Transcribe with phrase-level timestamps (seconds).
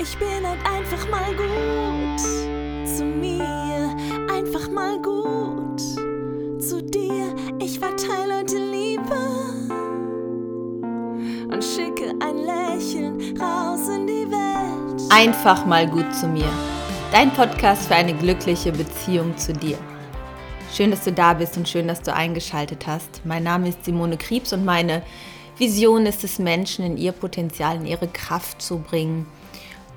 [0.00, 2.20] Ich bin halt einfach mal gut
[2.84, 3.94] zu mir,
[4.28, 5.80] einfach mal gut
[6.60, 7.32] zu dir.
[7.60, 9.16] Ich verteile heute Liebe
[11.48, 15.02] und schicke ein Lächeln raus in die Welt.
[15.10, 16.50] Einfach mal gut zu mir.
[17.12, 19.78] Dein Podcast für eine glückliche Beziehung zu dir.
[20.72, 23.24] Schön, dass du da bist und schön, dass du eingeschaltet hast.
[23.24, 25.02] Mein Name ist Simone Kriebs und meine
[25.56, 29.26] Vision ist es, Menschen in ihr Potenzial, in ihre Kraft zu bringen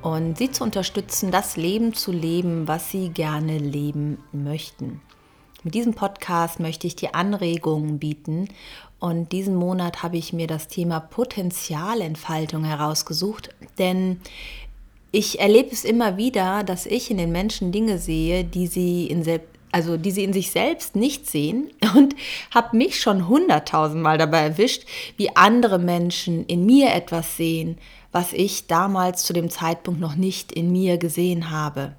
[0.02, 5.02] und sie zu unterstützen, das Leben zu leben, was sie gerne leben möchten.
[5.64, 8.48] Mit diesem Podcast möchte ich dir Anregungen bieten
[9.00, 14.22] und diesen Monat habe ich mir das Thema Potenzialentfaltung herausgesucht, denn
[15.12, 19.24] ich erlebe es immer wieder, dass ich in den Menschen Dinge sehe, die sie in,
[19.72, 22.16] also die sie in sich selbst nicht sehen und
[22.54, 24.86] habe mich schon hunderttausendmal dabei erwischt,
[25.18, 27.78] wie andere Menschen in mir etwas sehen,
[28.18, 31.94] was ich damals zu dem Zeitpunkt noch nicht in mir gesehen habe.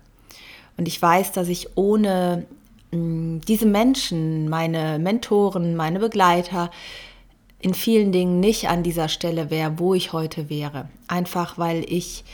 [0.77, 2.45] Und ich weiß, dass ich ohne
[2.91, 6.73] mm, diese Menschen, meine Mentoren, meine Begleiter,
[7.61, 10.89] in vielen Dingen nicht an dieser Stelle wäre, wo ich heute wäre.
[11.07, 12.25] Einfach weil ich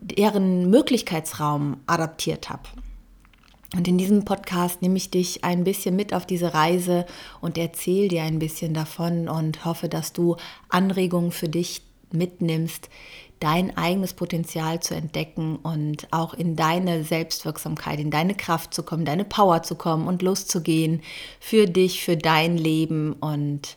[0.00, 2.68] deren Möglichkeitsraum adaptiert habe.
[3.74, 7.06] Und in diesem Podcast nehme ich dich ein bisschen mit auf diese Reise
[7.40, 10.36] und erzähle dir ein bisschen davon und hoffe, dass du
[10.68, 12.88] Anregungen für dich mitnimmst,
[13.42, 19.04] dein eigenes Potenzial zu entdecken und auch in deine Selbstwirksamkeit, in deine Kraft zu kommen,
[19.04, 21.00] deine Power zu kommen und loszugehen
[21.40, 23.76] für dich, für dein Leben und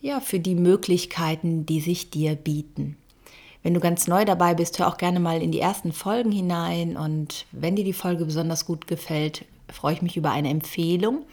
[0.00, 2.96] ja, für die Möglichkeiten, die sich dir bieten.
[3.62, 6.96] Wenn du ganz neu dabei bist, hör auch gerne mal in die ersten Folgen hinein.
[6.96, 11.24] Und wenn dir die Folge besonders gut gefällt, freue ich mich über eine Empfehlung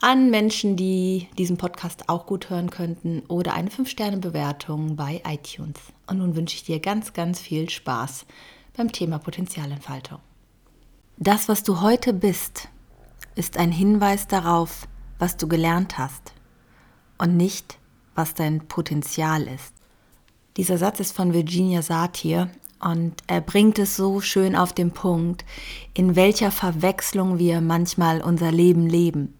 [0.00, 5.78] an Menschen, die diesen Podcast auch gut hören könnten oder eine 5-Sterne-Bewertung bei iTunes.
[6.06, 8.24] Und nun wünsche ich dir ganz, ganz viel Spaß
[8.76, 10.18] beim Thema Potenzialentfaltung.
[11.18, 12.68] Das, was du heute bist,
[13.34, 16.32] ist ein Hinweis darauf, was du gelernt hast
[17.18, 17.78] und nicht,
[18.14, 19.74] was dein Potenzial ist.
[20.56, 25.44] Dieser Satz ist von Virginia Satir und er bringt es so schön auf den Punkt,
[25.94, 29.38] in welcher Verwechslung wir manchmal unser Leben leben.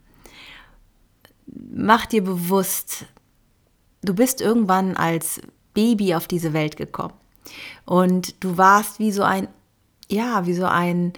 [1.47, 3.07] Mach dir bewusst,
[4.03, 5.41] du bist irgendwann als
[5.75, 7.15] Baby auf diese Welt gekommen
[7.85, 9.49] und du warst wie so ein,
[10.09, 11.13] ja, wie so ein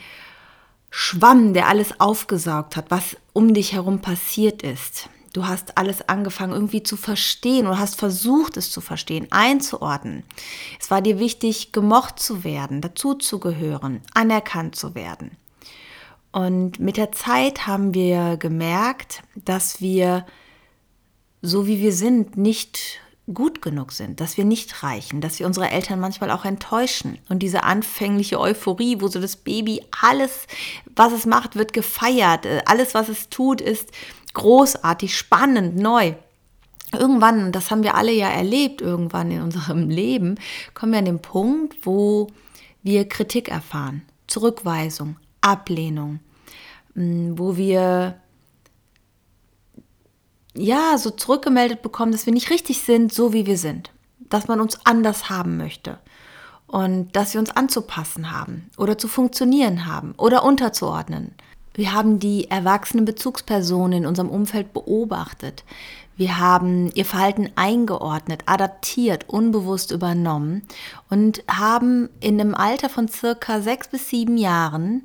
[0.90, 5.08] Schwamm, der alles aufgesaugt hat, was um dich herum passiert ist.
[5.32, 10.24] Du hast alles angefangen irgendwie zu verstehen oder hast versucht es zu verstehen, einzuordnen.
[10.78, 15.36] Es war dir wichtig, gemocht zu werden, dazuzugehören, anerkannt zu werden.
[16.32, 20.26] Und mit der Zeit haben wir gemerkt, dass wir,
[21.40, 23.00] so wie wir sind, nicht
[23.32, 27.18] gut genug sind, dass wir nicht reichen, dass wir unsere Eltern manchmal auch enttäuschen.
[27.28, 30.46] Und diese anfängliche Euphorie, wo so das Baby alles,
[30.96, 32.46] was es macht, wird gefeiert.
[32.66, 33.90] Alles, was es tut, ist
[34.34, 36.14] großartig, spannend, neu.
[36.92, 40.36] Irgendwann, das haben wir alle ja erlebt, irgendwann in unserem Leben,
[40.74, 42.28] kommen wir an den Punkt, wo
[42.82, 46.20] wir Kritik erfahren, Zurückweisung, Ablehnung,
[46.94, 48.16] mm, wo wir
[50.54, 54.60] ja so zurückgemeldet bekommen, dass wir nicht richtig sind, so wie wir sind, dass man
[54.60, 55.98] uns anders haben möchte
[56.66, 61.34] und dass wir uns anzupassen haben oder zu funktionieren haben oder unterzuordnen.
[61.74, 65.64] Wir haben die erwachsenen Bezugspersonen in unserem Umfeld beobachtet.
[66.16, 70.62] Wir haben ihr Verhalten eingeordnet, adaptiert, unbewusst übernommen
[71.08, 75.02] und haben in einem Alter von circa sechs bis sieben Jahren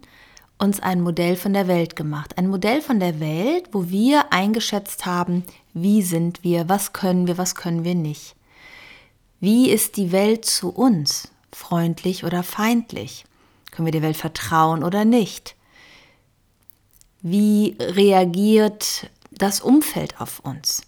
[0.57, 2.38] uns ein Modell von der Welt gemacht.
[2.38, 7.38] Ein Modell von der Welt, wo wir eingeschätzt haben, wie sind wir, was können wir,
[7.38, 8.35] was können wir nicht.
[9.39, 11.29] Wie ist die Welt zu uns?
[11.53, 13.23] Freundlich oder feindlich?
[13.72, 15.55] Können wir der Welt vertrauen oder nicht?
[17.22, 20.83] Wie reagiert das Umfeld auf uns?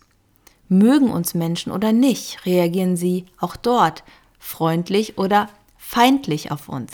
[0.68, 2.46] Mögen uns Menschen oder nicht?
[2.46, 4.04] Reagieren sie auch dort
[4.38, 6.92] freundlich oder feindlich auf uns?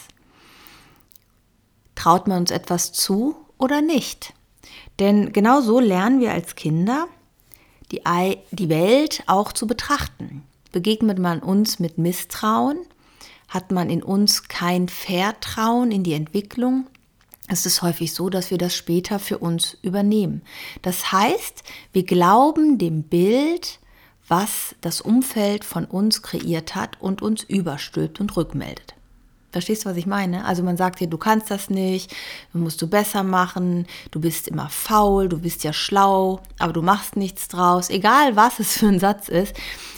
[1.96, 4.34] Traut man uns etwas zu oder nicht?
[5.00, 7.08] Denn genau so lernen wir als Kinder,
[7.92, 8.02] die,
[8.52, 10.44] die Welt auch zu betrachten.
[10.72, 12.78] Begegnet man uns mit Misstrauen?
[13.50, 16.88] Hat man in uns kein Vertrauen in die Entwicklung?
[17.48, 20.42] Es ist häufig so, dass wir das später für uns übernehmen.
[20.82, 21.64] Das heißt,
[21.94, 23.80] wir glauben dem Bild,
[24.28, 28.95] was das Umfeld von uns kreiert hat und uns überstülpt und rückmeldet.
[29.56, 30.44] Verstehst du, was ich meine?
[30.44, 32.14] Also man sagt dir, du kannst das nicht,
[32.52, 36.82] du musst du besser machen, du bist immer faul, du bist ja schlau, aber du
[36.82, 37.90] machst nichts draus.
[37.90, 39.56] Egal was es für ein Satz ist,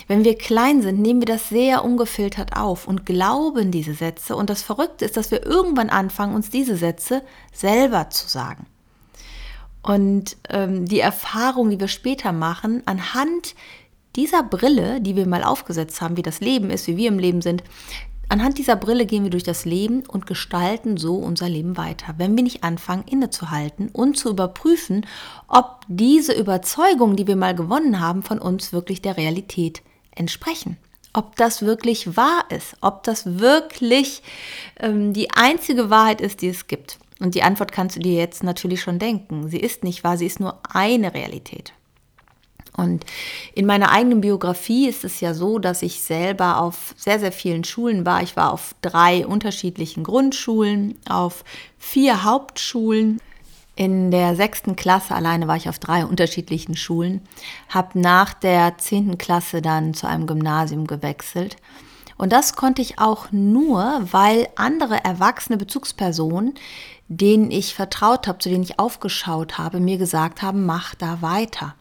[0.07, 4.35] wenn wir klein sind, nehmen wir das sehr ungefiltert auf und glauben diese Sätze.
[4.35, 8.67] Und das Verrückte ist, dass wir irgendwann anfangen, uns diese Sätze selber zu sagen.
[9.81, 13.55] Und ähm, die Erfahrung, die wir später machen, anhand
[14.15, 17.41] dieser Brille, die wir mal aufgesetzt haben, wie das Leben ist, wie wir im Leben
[17.41, 17.63] sind,
[18.29, 22.35] Anhand dieser Brille gehen wir durch das Leben und gestalten so unser Leben weiter, wenn
[22.35, 25.05] wir nicht anfangen, innezuhalten und zu überprüfen,
[25.47, 29.81] ob diese Überzeugungen, die wir mal gewonnen haben, von uns wirklich der Realität
[30.13, 30.77] entsprechen.
[31.13, 34.21] Ob das wirklich wahr ist, ob das wirklich
[34.77, 36.99] ähm, die einzige Wahrheit ist, die es gibt.
[37.19, 39.47] Und die Antwort kannst du dir jetzt natürlich schon denken.
[39.47, 41.73] Sie ist nicht wahr, sie ist nur eine Realität.
[42.77, 43.03] Und
[43.55, 47.63] in meiner eigenen Biografie ist es ja so, dass ich selber auf sehr, sehr vielen
[47.63, 48.21] Schulen war.
[48.21, 51.43] Ich war auf drei unterschiedlichen Grundschulen, auf
[51.79, 53.19] vier Hauptschulen.
[53.75, 57.21] In der sechsten Klasse alleine war ich auf drei unterschiedlichen Schulen,
[57.69, 61.57] habe nach der zehnten Klasse dann zu einem Gymnasium gewechselt.
[62.17, 66.55] Und das konnte ich auch nur, weil andere erwachsene Bezugspersonen,
[67.07, 71.75] denen ich vertraut habe, zu denen ich aufgeschaut habe, mir gesagt haben, mach da weiter.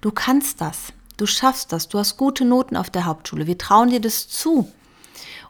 [0.00, 0.92] Du kannst das.
[1.16, 1.88] Du schaffst das.
[1.88, 3.46] Du hast gute Noten auf der Hauptschule.
[3.46, 4.70] Wir trauen dir das zu.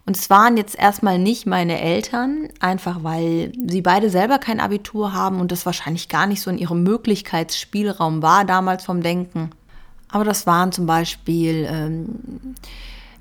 [0.06, 5.12] Und es waren jetzt erstmal nicht meine Eltern, einfach weil sie beide selber kein Abitur
[5.12, 9.50] haben und das wahrscheinlich gar nicht so in ihrem Möglichkeitsspielraum war damals vom Denken.
[10.08, 12.54] Aber das waren zum Beispiel ähm,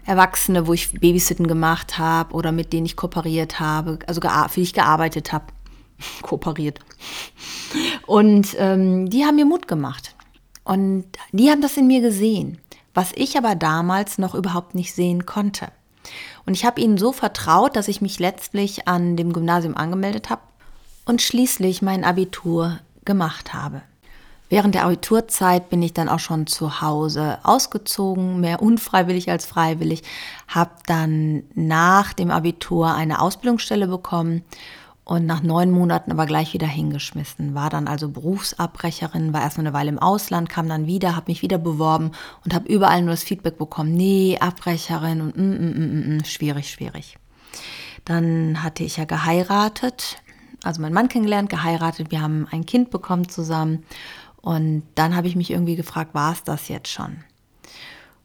[0.06, 4.62] Erwachsene, wo ich Babysitten gemacht habe oder mit denen ich kooperiert habe, also für die
[4.62, 5.46] ich gearbeitet habe.
[6.22, 6.80] kooperiert.
[8.08, 10.16] Und ähm, die haben mir Mut gemacht.
[10.70, 12.60] Und die haben das in mir gesehen,
[12.94, 15.70] was ich aber damals noch überhaupt nicht sehen konnte.
[16.46, 20.44] Und ich habe ihnen so vertraut, dass ich mich letztlich an dem Gymnasium angemeldet habe
[21.06, 23.82] und schließlich mein Abitur gemacht habe.
[24.50, 30.04] Während der Abiturzeit bin ich dann auch schon zu Hause ausgezogen, mehr unfreiwillig als freiwillig,
[30.48, 34.44] habe dann nach dem Abitur eine Ausbildungsstelle bekommen
[35.10, 37.56] und nach neun Monaten aber gleich wieder hingeschmissen.
[37.56, 41.42] War dann also Berufsabbrecherin, war erstmal eine Weile im Ausland, kam dann wieder, habe mich
[41.42, 42.12] wieder beworben
[42.46, 46.70] und habe überall nur das Feedback bekommen, nee, Abbrecherin und mm, mm, mm, mm, schwierig,
[46.70, 47.18] schwierig.
[48.06, 50.22] Dann hatte ich ja geheiratet,
[50.62, 53.86] also meinen Mann kennengelernt, geheiratet, wir haben ein Kind bekommen zusammen
[54.44, 57.24] und dann habe ich mich irgendwie gefragt, war es das jetzt schon?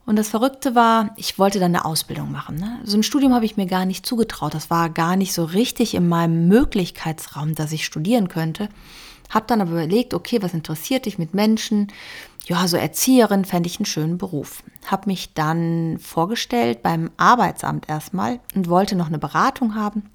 [0.07, 2.57] Und das Verrückte war, ich wollte dann eine Ausbildung machen.
[2.57, 2.81] Ne?
[2.85, 4.55] So ein Studium habe ich mir gar nicht zugetraut.
[4.55, 8.69] Das war gar nicht so richtig in meinem Möglichkeitsraum, dass ich studieren könnte.
[9.31, 11.89] Hab dann aber überlegt, okay, was interessiert dich mit Menschen?
[12.47, 14.63] Ja, so Erzieherin fände ich einen schönen Beruf.
[14.87, 20.11] Hab mich dann vorgestellt beim Arbeitsamt erstmal und wollte noch eine Beratung haben.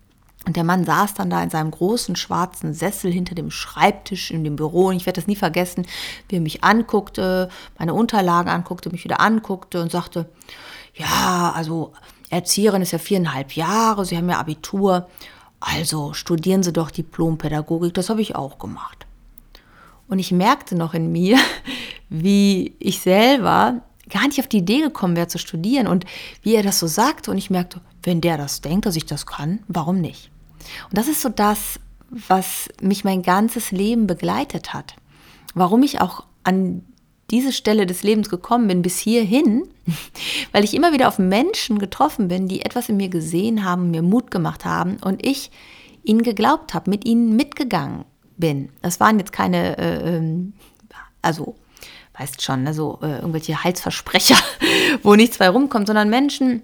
[0.49, 4.43] Und der Mann saß dann da in seinem großen schwarzen Sessel hinter dem Schreibtisch in
[4.43, 4.87] dem Büro.
[4.87, 5.85] Und ich werde das nie vergessen,
[6.27, 10.27] wie er mich anguckte, meine Unterlagen anguckte, mich wieder anguckte und sagte,
[10.95, 11.93] ja, also
[12.31, 15.07] Erzieherin ist ja viereinhalb Jahre, Sie haben ja Abitur.
[15.59, 19.05] Also studieren Sie doch Diplompädagogik, das habe ich auch gemacht.
[20.07, 21.37] Und ich merkte noch in mir,
[22.09, 26.05] wie ich selber gar nicht auf die Idee gekommen wäre zu studieren und
[26.41, 27.29] wie er das so sagte.
[27.29, 30.31] Und ich merkte, wenn der das denkt, dass ich das kann, warum nicht?
[30.89, 31.79] Und das ist so das,
[32.09, 34.95] was mich mein ganzes Leben begleitet hat.
[35.53, 36.83] Warum ich auch an
[37.29, 39.67] diese Stelle des Lebens gekommen bin, bis hierhin,
[40.51, 44.01] weil ich immer wieder auf Menschen getroffen bin, die etwas in mir gesehen haben, mir
[44.01, 45.51] Mut gemacht haben und ich
[46.03, 48.05] ihnen geglaubt habe, mit ihnen mitgegangen
[48.37, 48.69] bin.
[48.81, 50.53] Das waren jetzt keine, äh, ähm,
[51.21, 51.55] also
[52.17, 54.37] weißt schon, ne, so äh, irgendwelche Heilsversprecher,
[55.03, 56.63] wo nichts bei rumkommt, sondern Menschen,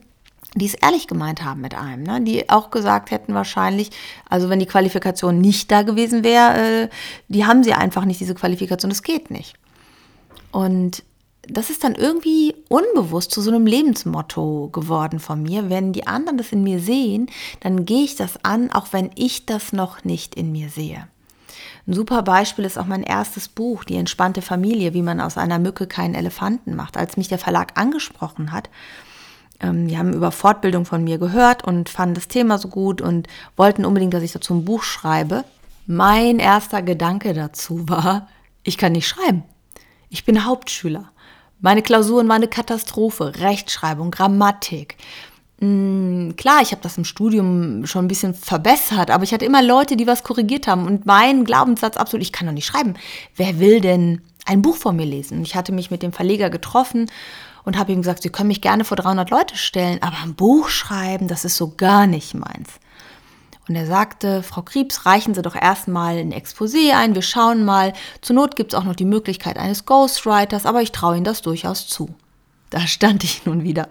[0.55, 2.21] die es ehrlich gemeint haben mit einem, ne?
[2.21, 3.91] die auch gesagt hätten wahrscheinlich,
[4.29, 6.89] also wenn die Qualifikation nicht da gewesen wäre, äh,
[7.27, 9.55] die haben sie einfach nicht, diese Qualifikation, das geht nicht.
[10.51, 11.03] Und
[11.47, 15.69] das ist dann irgendwie unbewusst zu so einem Lebensmotto geworden von mir.
[15.69, 17.27] Wenn die anderen das in mir sehen,
[17.59, 21.07] dann gehe ich das an, auch wenn ich das noch nicht in mir sehe.
[21.87, 25.59] Ein super Beispiel ist auch mein erstes Buch, Die entspannte Familie, wie man aus einer
[25.59, 26.97] Mücke keinen Elefanten macht.
[26.97, 28.69] Als mich der Verlag angesprochen hat,
[29.65, 33.27] ähm, die haben über Fortbildung von mir gehört und fanden das Thema so gut und
[33.55, 35.43] wollten unbedingt, dass ich dazu ein Buch schreibe.
[35.87, 38.27] Mein erster Gedanke dazu war,
[38.63, 39.43] ich kann nicht schreiben.
[40.09, 41.11] Ich bin Hauptschüler.
[41.59, 43.33] Meine Klausuren waren eine Katastrophe.
[43.39, 44.97] Rechtschreibung, Grammatik.
[45.59, 49.63] Hm, klar, ich habe das im Studium schon ein bisschen verbessert, aber ich hatte immer
[49.63, 50.85] Leute, die was korrigiert haben.
[50.85, 52.95] Und mein Glaubenssatz absolut, ich kann doch nicht schreiben.
[53.35, 55.41] Wer will denn ein Buch von mir lesen?
[55.43, 57.09] Ich hatte mich mit dem Verleger getroffen
[57.65, 60.69] und habe ihm gesagt, Sie können mich gerne vor 300 Leute stellen, aber ein Buch
[60.69, 62.69] schreiben, das ist so gar nicht meins.
[63.67, 67.93] Und er sagte, Frau Kriebs, reichen Sie doch erstmal ein Exposé ein, wir schauen mal.
[68.21, 71.41] Zur Not gibt es auch noch die Möglichkeit eines Ghostwriters, aber ich traue Ihnen das
[71.41, 72.13] durchaus zu.
[72.69, 73.89] Da stand ich nun wieder.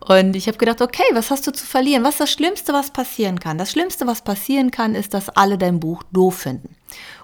[0.00, 2.04] Und ich habe gedacht, okay, was hast du zu verlieren?
[2.04, 3.56] Was ist das Schlimmste, was passieren kann?
[3.56, 6.76] Das Schlimmste, was passieren kann, ist, dass alle dein Buch doof finden.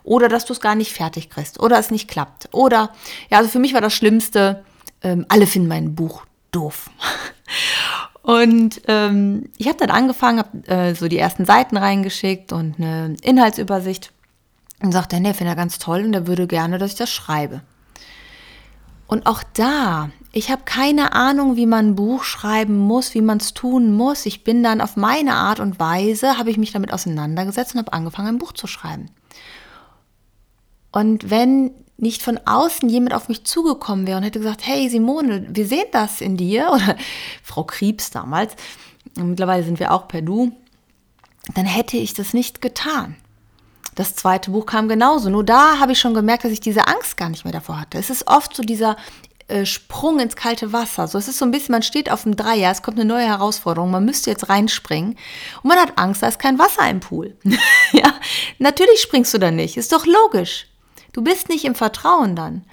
[0.02, 1.61] Oder dass du es gar nicht fertig kriegst.
[1.61, 2.49] Oder es nicht klappt.
[2.52, 2.92] Oder,
[3.28, 4.64] ja, also für mich war das Schlimmste,
[5.02, 6.90] ähm, alle finden mein Buch doof.
[8.23, 13.16] Und ähm, ich habe dann angefangen, habe äh, so die ersten Seiten reingeschickt und eine
[13.23, 14.12] Inhaltsübersicht
[14.83, 17.62] und sagte, nee, finde er ganz toll und er würde gerne, dass ich das schreibe.
[19.07, 23.38] Und auch da, ich habe keine Ahnung, wie man ein Buch schreiben muss, wie man
[23.38, 24.26] es tun muss.
[24.26, 27.92] Ich bin dann auf meine Art und Weise, habe ich mich damit auseinandergesetzt und habe
[27.92, 29.11] angefangen, ein Buch zu schreiben.
[30.92, 35.47] Und wenn nicht von außen jemand auf mich zugekommen wäre und hätte gesagt, hey Simone,
[35.50, 36.97] wir sehen das in dir, oder
[37.42, 38.54] Frau Kriebs damals,
[39.16, 40.52] mittlerweile sind wir auch per Du,
[41.54, 43.16] dann hätte ich das nicht getan.
[43.95, 45.30] Das zweite Buch kam genauso.
[45.30, 47.99] Nur da habe ich schon gemerkt, dass ich diese Angst gar nicht mehr davor hatte.
[47.99, 48.97] Es ist oft so dieser
[49.49, 51.09] äh, Sprung ins kalte Wasser.
[51.09, 53.26] So, es ist so ein bisschen, man steht auf dem Dreier, es kommt eine neue
[53.26, 55.19] Herausforderung, man müsste jetzt reinspringen
[55.62, 57.37] und man hat Angst, da ist kein Wasser im Pool.
[57.92, 58.14] ja,
[58.59, 60.69] natürlich springst du da nicht, ist doch logisch.
[61.12, 62.64] Du bist nicht im Vertrauen dann.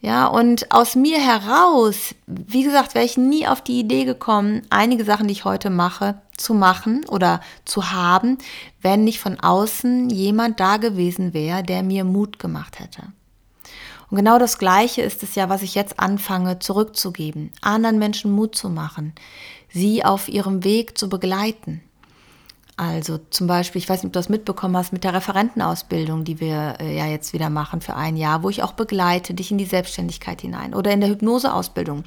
[0.00, 5.02] Ja, und aus mir heraus, wie gesagt, wäre ich nie auf die Idee gekommen, einige
[5.02, 8.36] Sachen, die ich heute mache, zu machen oder zu haben,
[8.82, 13.04] wenn nicht von außen jemand da gewesen wäre, der mir Mut gemacht hätte.
[14.10, 18.54] Und genau das Gleiche ist es ja, was ich jetzt anfange zurückzugeben, anderen Menschen Mut
[18.54, 19.14] zu machen,
[19.70, 21.80] sie auf ihrem Weg zu begleiten.
[22.76, 26.40] Also zum Beispiel, ich weiß nicht, ob du das mitbekommen hast, mit der Referentenausbildung, die
[26.40, 29.58] wir äh, ja jetzt wieder machen für ein Jahr, wo ich auch begleite dich in
[29.58, 32.02] die Selbstständigkeit hinein oder in der Hypnoseausbildung.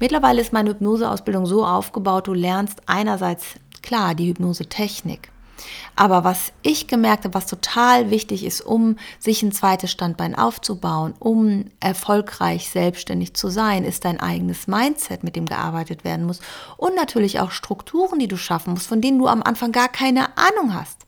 [0.00, 5.31] Mittlerweile ist meine Hypnoseausbildung so aufgebaut, du lernst einerseits klar die Hypnosetechnik,
[5.96, 11.14] aber was ich gemerkt habe, was total wichtig ist, um sich ein zweites Standbein aufzubauen,
[11.18, 16.40] um erfolgreich selbstständig zu sein, ist dein eigenes Mindset, mit dem gearbeitet werden muss.
[16.76, 20.36] Und natürlich auch Strukturen, die du schaffen musst, von denen du am Anfang gar keine
[20.36, 21.06] Ahnung hast.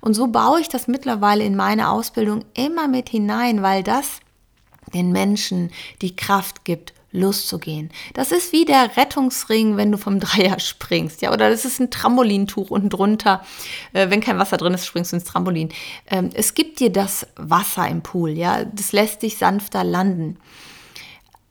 [0.00, 4.20] Und so baue ich das mittlerweile in meine Ausbildung immer mit hinein, weil das
[4.92, 5.70] den Menschen
[6.02, 7.90] die Kraft gibt, loszugehen.
[8.14, 11.90] Das ist wie der Rettungsring, wenn du vom Dreier springst, ja, oder das ist ein
[11.90, 13.42] Trampolintuch unten drunter.
[13.92, 15.70] Äh, wenn kein Wasser drin ist, springst du ins Trampolin.
[16.10, 20.38] Ähm, es gibt dir das Wasser im Pool, ja, das lässt dich sanfter landen.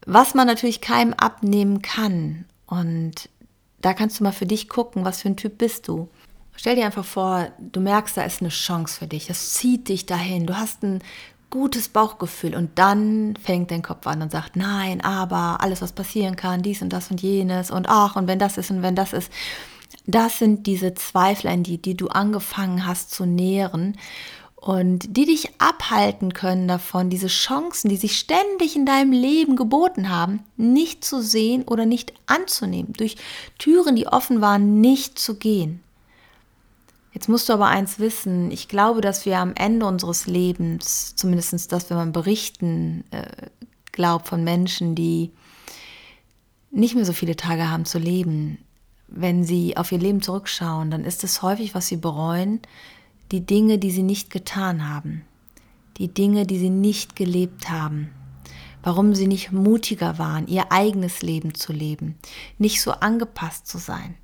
[0.05, 2.45] Was man natürlich keinem abnehmen kann.
[2.65, 3.29] Und
[3.81, 6.09] da kannst du mal für dich gucken, was für ein Typ bist du.
[6.55, 9.29] Stell dir einfach vor, du merkst, da ist eine Chance für dich.
[9.29, 10.45] Es zieht dich dahin.
[10.45, 10.99] Du hast ein
[11.51, 16.35] gutes Bauchgefühl und dann fängt dein Kopf an und sagt, nein, aber alles, was passieren
[16.35, 19.13] kann, dies und das und jenes und ach, und wenn das ist und wenn das
[19.13, 19.31] ist.
[20.07, 23.97] Das sind diese Zweifel an die, die du angefangen hast zu nähren
[24.55, 30.09] und die dich abhalten können davon, diese Chancen, die sich ständig in deinem Leben geboten
[30.09, 33.17] haben, nicht zu sehen oder nicht anzunehmen, durch
[33.57, 35.83] Türen, die offen waren, nicht zu gehen.
[37.13, 41.71] Jetzt musst du aber eins wissen, ich glaube, dass wir am Ende unseres Lebens, zumindest
[41.71, 43.49] das, wenn man berichten äh,
[43.91, 45.31] glaubt von Menschen, die
[46.71, 48.59] nicht mehr so viele Tage haben zu leben,
[49.07, 52.61] wenn sie auf ihr Leben zurückschauen, dann ist es häufig, was sie bereuen,
[53.33, 55.25] die Dinge, die sie nicht getan haben,
[55.97, 58.09] die Dinge, die sie nicht gelebt haben,
[58.83, 62.15] warum sie nicht mutiger waren, ihr eigenes Leben zu leben,
[62.57, 64.15] nicht so angepasst zu sein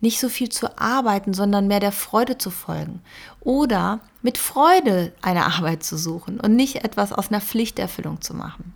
[0.00, 3.00] nicht so viel zu arbeiten, sondern mehr der Freude zu folgen.
[3.40, 8.74] Oder mit Freude eine Arbeit zu suchen und nicht etwas aus einer Pflichterfüllung zu machen.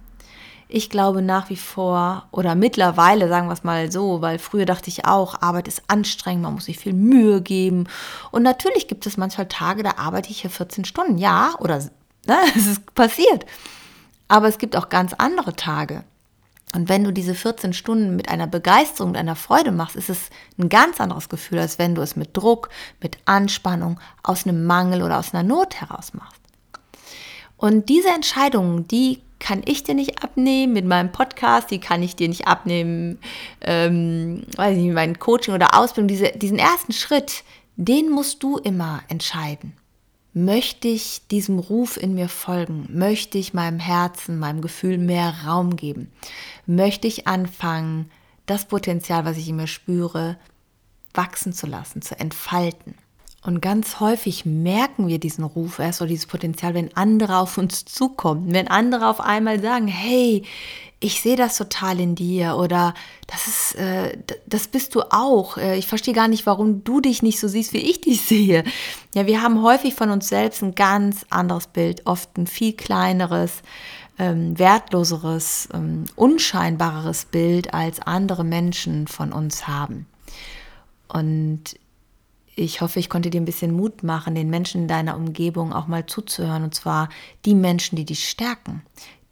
[0.72, 4.88] Ich glaube nach wie vor oder mittlerweile, sagen wir es mal so, weil früher dachte
[4.88, 7.88] ich auch, Arbeit ist anstrengend, man muss sich viel Mühe geben.
[8.30, 11.18] Und natürlich gibt es manchmal Tage, da arbeite ich hier 14 Stunden.
[11.18, 11.78] Ja, oder
[12.26, 13.46] ne, es ist passiert.
[14.28, 16.04] Aber es gibt auch ganz andere Tage.
[16.74, 20.30] Und wenn du diese 14 Stunden mit einer Begeisterung, und einer Freude machst, ist es
[20.58, 22.68] ein ganz anderes Gefühl, als wenn du es mit Druck,
[23.02, 26.40] mit Anspannung, aus einem Mangel oder aus einer Not heraus machst.
[27.56, 32.14] Und diese Entscheidungen, die kann ich dir nicht abnehmen mit meinem Podcast, die kann ich
[32.14, 33.18] dir nicht abnehmen,
[33.62, 36.08] ähm, weiß nicht, mit meinem Coaching oder Ausbildung.
[36.08, 37.42] Diese, diesen ersten Schritt,
[37.76, 39.79] den musst du immer entscheiden.
[40.32, 42.86] Möchte ich diesem Ruf in mir folgen?
[42.90, 46.12] Möchte ich meinem Herzen, meinem Gefühl mehr Raum geben?
[46.66, 48.10] Möchte ich anfangen,
[48.46, 50.36] das Potenzial, was ich in mir spüre,
[51.14, 52.94] wachsen zu lassen, zu entfalten?
[53.42, 57.86] Und ganz häufig merken wir diesen Ruf erst oder dieses Potenzial, wenn andere auf uns
[57.86, 60.42] zukommen, wenn andere auf einmal sagen, hey,
[61.02, 62.92] ich sehe das total in dir oder
[63.26, 65.56] das ist, äh, das bist du auch.
[65.56, 68.64] Äh, ich verstehe gar nicht, warum du dich nicht so siehst, wie ich dich sehe.
[69.14, 73.62] Ja, wir haben häufig von uns selbst ein ganz anderes Bild, oft ein viel kleineres,
[74.18, 80.06] ähm, wertloseres, ähm, unscheinbareres Bild, als andere Menschen von uns haben.
[81.08, 81.76] Und
[82.60, 85.86] ich hoffe, ich konnte dir ein bisschen Mut machen, den Menschen in deiner Umgebung auch
[85.86, 86.62] mal zuzuhören.
[86.62, 87.08] Und zwar
[87.44, 88.82] die Menschen, die dich stärken,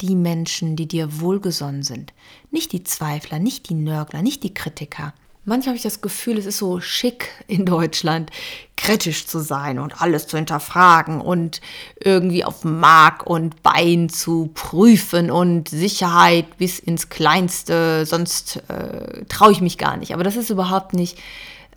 [0.00, 2.12] die Menschen, die dir wohlgesonnen sind.
[2.50, 5.12] Nicht die Zweifler, nicht die Nörgler, nicht die Kritiker.
[5.44, 8.30] Manchmal habe ich das Gefühl, es ist so schick in Deutschland,
[8.76, 11.62] kritisch zu sein und alles zu hinterfragen und
[12.00, 19.52] irgendwie auf Mark und Bein zu prüfen und Sicherheit bis ins Kleinste, sonst äh, traue
[19.52, 20.12] ich mich gar nicht.
[20.12, 21.18] Aber das ist überhaupt nicht,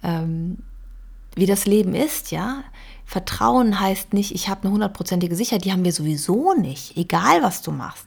[0.03, 0.57] ähm,
[1.35, 2.63] wie das Leben ist, ja.
[3.05, 7.61] Vertrauen heißt nicht, ich habe eine hundertprozentige Sicherheit, die haben wir sowieso nicht, egal was
[7.61, 8.05] du machst.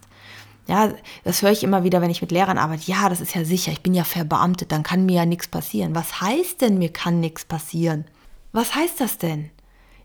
[0.66, 2.90] Ja, das höre ich immer wieder, wenn ich mit Lehrern arbeite.
[2.90, 5.94] Ja, das ist ja sicher, ich bin ja verbeamtet, dann kann mir ja nichts passieren.
[5.94, 8.06] Was heißt denn, mir kann nichts passieren?
[8.52, 9.50] Was heißt das denn?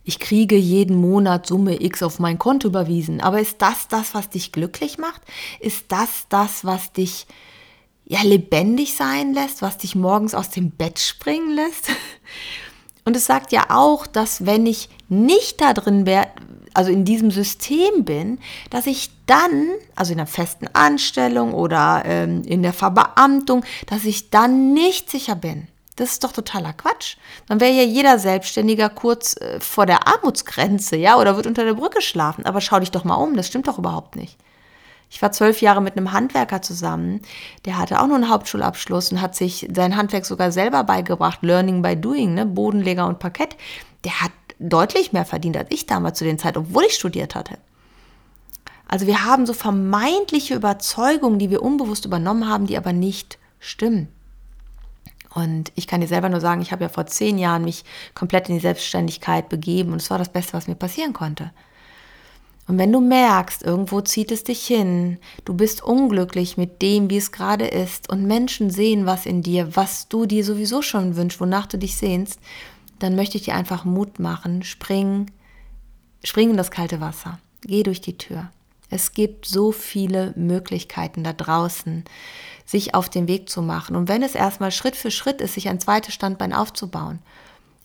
[0.04, 3.22] Ich kriege jeden Monat Summe X auf mein Konto überwiesen.
[3.22, 5.22] Aber ist das das, was dich glücklich macht?
[5.60, 7.28] Ist das das, was dich
[8.06, 11.90] ja lebendig sein lässt, was dich morgens aus dem Bett springen lässt?
[13.10, 16.28] Und es sagt ja auch, dass wenn ich nicht da drin wäre,
[16.76, 18.38] also in diesem System bin,
[18.70, 24.30] dass ich dann, also in einer festen Anstellung oder ähm, in der Verbeamtung, dass ich
[24.30, 25.68] dann nicht sicher bin.
[25.96, 27.18] Das ist doch totaler Quatsch.
[27.48, 31.74] Dann wäre ja jeder Selbstständiger kurz äh, vor der Armutsgrenze, ja, oder wird unter der
[31.74, 32.46] Brücke schlafen.
[32.46, 34.38] Aber schau dich doch mal um, das stimmt doch überhaupt nicht.
[35.10, 37.22] Ich war zwölf Jahre mit einem Handwerker zusammen,
[37.66, 41.82] der hatte auch nur einen Hauptschulabschluss und hat sich sein Handwerk sogar selber beigebracht, Learning
[41.82, 42.46] by Doing, ne?
[42.46, 43.58] Bodenleger und Parkett.
[44.04, 47.58] Der hat deutlich mehr verdient als ich damals zu den Zeit, obwohl ich studiert hatte.
[48.88, 54.10] Also wir haben so vermeintliche Überzeugungen, die wir unbewusst übernommen haben, die aber nicht stimmen.
[55.34, 57.86] Und ich kann dir selber nur sagen, ich habe ja vor zehn Jahren mich
[58.16, 61.52] komplett in die Selbstständigkeit begeben und es war das Beste, was mir passieren konnte.
[62.70, 67.18] Und wenn du merkst, irgendwo zieht es dich hin, du bist unglücklich mit dem, wie
[67.18, 71.42] es gerade ist, und Menschen sehen was in dir, was du dir sowieso schon wünschst,
[71.42, 72.40] wonach du dich sehnst,
[73.00, 74.62] dann möchte ich dir einfach Mut machen.
[74.62, 75.32] Spring,
[76.24, 77.40] spring in das kalte Wasser.
[77.64, 78.52] Geh durch die Tür.
[78.92, 82.04] Es gibt so viele Möglichkeiten da draußen,
[82.68, 83.96] sich auf den Weg zu machen.
[83.96, 87.18] Und wenn es erstmal Schritt für Schritt ist, sich ein zweites Standbein aufzubauen,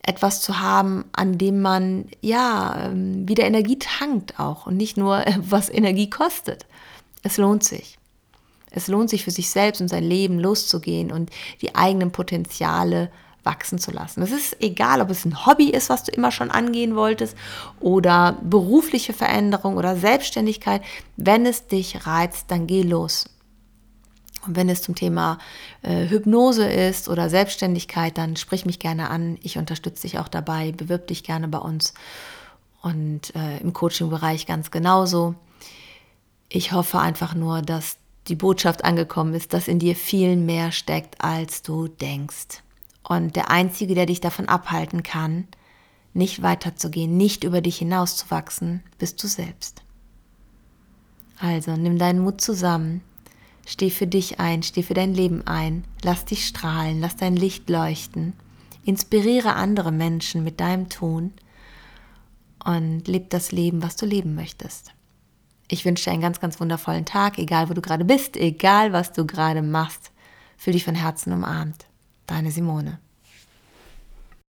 [0.06, 5.24] etwas zu haben, an dem man ja ähm, wieder Energie tankt auch und nicht nur
[5.38, 6.66] was Energie kostet.
[7.22, 7.98] Es lohnt sich.
[8.70, 11.30] Es lohnt sich für sich selbst und sein Leben loszugehen und
[11.62, 13.10] die eigenen Potenziale
[13.44, 14.22] wachsen zu lassen.
[14.22, 17.36] Es ist egal, ob es ein Hobby ist, was du immer schon angehen wolltest,
[17.78, 20.82] oder berufliche Veränderung oder Selbstständigkeit.
[21.16, 23.26] Wenn es dich reizt, dann geh los.
[24.46, 25.38] Und wenn es zum Thema
[25.82, 29.38] äh, Hypnose ist oder Selbstständigkeit, dann sprich mich gerne an.
[29.42, 30.72] Ich unterstütze dich auch dabei.
[30.72, 31.94] Bewirb dich gerne bei uns.
[32.82, 35.34] Und äh, im Coaching-Bereich ganz genauso.
[36.48, 37.96] Ich hoffe einfach nur, dass
[38.28, 42.62] die Botschaft angekommen ist, dass in dir viel mehr steckt, als du denkst.
[43.02, 45.46] Und der Einzige, der dich davon abhalten kann,
[46.14, 49.82] nicht weiterzugehen, nicht über dich hinauszuwachsen, bist du selbst.
[51.38, 53.02] Also nimm deinen Mut zusammen,
[53.66, 57.68] steh für dich ein, steh für dein Leben ein, lass dich strahlen, lass dein Licht
[57.68, 58.34] leuchten,
[58.84, 61.32] inspiriere andere Menschen mit deinem Tun
[62.64, 64.92] und leb das Leben, was du leben möchtest.
[65.68, 69.12] Ich wünsche dir einen ganz, ganz wundervollen Tag, egal wo du gerade bist, egal was
[69.12, 70.12] du gerade machst.
[70.56, 71.86] Fühl dich von Herzen umarmt.
[72.26, 72.98] Deine Simone.